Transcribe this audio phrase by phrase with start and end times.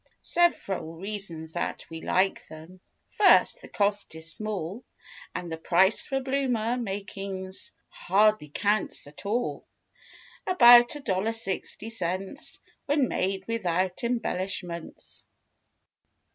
[0.23, 2.79] Sev'ral reasons that we like them—
[3.11, 4.83] First, the cost is small
[5.35, 9.67] And the price for bloomer makings Hardly counts at all;
[10.47, 15.23] About a dollar sixty cents When made without embellishments.